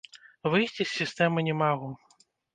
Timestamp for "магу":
1.61-1.93